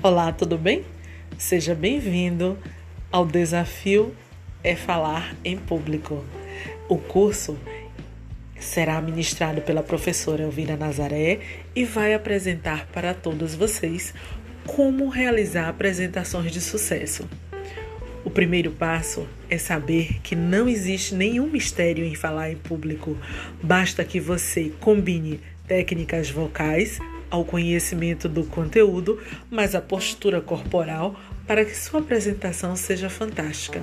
Olá, 0.00 0.30
tudo 0.30 0.56
bem? 0.56 0.84
Seja 1.36 1.74
bem-vindo 1.74 2.56
ao 3.10 3.26
Desafio 3.26 4.14
é 4.62 4.76
Falar 4.76 5.34
em 5.44 5.56
Público. 5.56 6.24
O 6.88 6.98
curso 6.98 7.58
será 8.60 9.02
ministrado 9.02 9.60
pela 9.60 9.82
professora 9.82 10.44
Elvira 10.44 10.76
Nazaré 10.76 11.40
e 11.74 11.84
vai 11.84 12.14
apresentar 12.14 12.86
para 12.92 13.12
todos 13.12 13.56
vocês 13.56 14.14
como 14.64 15.08
realizar 15.08 15.68
apresentações 15.68 16.52
de 16.52 16.60
sucesso. 16.60 17.28
O 18.24 18.30
primeiro 18.30 18.70
passo 18.70 19.26
é 19.50 19.58
saber 19.58 20.20
que 20.22 20.36
não 20.36 20.68
existe 20.68 21.12
nenhum 21.12 21.48
mistério 21.48 22.04
em 22.04 22.14
falar 22.14 22.52
em 22.52 22.56
público. 22.56 23.18
Basta 23.60 24.04
que 24.04 24.20
você 24.20 24.70
combine 24.78 25.40
técnicas 25.66 26.30
vocais, 26.30 27.00
ao 27.30 27.44
conhecimento 27.44 28.28
do 28.28 28.44
conteúdo, 28.44 29.20
mas 29.50 29.74
a 29.74 29.80
postura 29.80 30.40
corporal 30.40 31.18
para 31.46 31.64
que 31.64 31.76
sua 31.76 32.00
apresentação 32.00 32.76
seja 32.76 33.08
fantástica. 33.08 33.82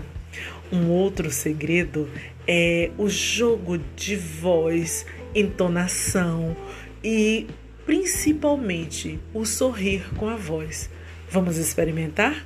Um 0.72 0.90
outro 0.90 1.32
segredo 1.32 2.10
é 2.48 2.92
o 2.98 3.08
jogo 3.08 3.78
de 3.96 4.16
voz, 4.16 5.06
entonação 5.34 6.56
e 7.04 7.48
principalmente 7.86 9.20
o 9.34 9.46
sorrir 9.46 10.04
com 10.16 10.28
a 10.28 10.36
voz. 10.36 10.90
Vamos 11.30 11.58
experimentar? 11.58 12.46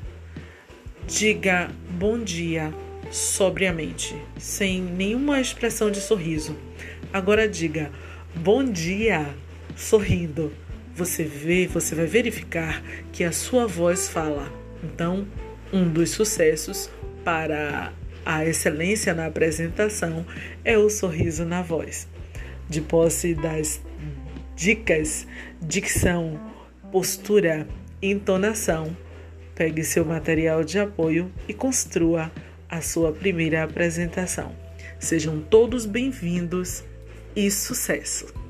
Diga 1.08 1.70
bom 1.90 2.20
dia 2.20 2.74
sobriamente, 3.12 4.16
sem 4.38 4.82
nenhuma 4.82 5.42
expressão 5.42 5.90
de 5.90 6.00
sorriso. 6.00 6.56
Agora 7.12 7.48
diga 7.48 7.92
bom 8.36 8.64
dia 8.64 9.28
sorrindo 9.76 10.52
você 11.00 11.24
vê, 11.24 11.66
você 11.66 11.96
vai 11.96 12.06
verificar 12.06 12.84
que 13.14 13.24
a 13.24 13.32
sua 13.32 13.66
voz 13.66 14.10
fala. 14.10 14.52
Então, 14.84 15.26
um 15.72 15.88
dos 15.88 16.10
sucessos 16.10 16.90
para 17.24 17.94
a 18.26 18.46
excelência 18.46 19.14
na 19.14 19.28
apresentação 19.28 20.26
é 20.66 20.78
o 20.78 20.90
sorriso 20.90 21.46
na 21.46 21.62
voz. 21.62 22.06
De 22.68 22.82
posse 22.82 23.34
das 23.34 23.82
dicas, 24.58 25.26
dicção, 25.62 26.38
postura, 26.92 27.66
entonação, 28.02 28.96
pegue 29.56 29.86
seu 29.86 30.04
material 30.04 30.66
de 30.66 30.80
apoio 30.80 31.32
e 31.48 31.54
construa 31.54 32.30
a 32.70 32.82
sua 32.82 33.14
primeira 33.14 33.64
apresentação. 33.64 34.54
Sejam 35.00 35.40
todos 35.40 35.86
bem-vindos 35.86 36.84
e 37.34 37.50
sucesso! 37.50 38.49